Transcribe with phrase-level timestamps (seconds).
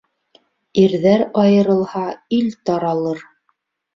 [0.83, 2.03] Ирҙәр айырылһа,
[2.39, 3.21] ил таралыр.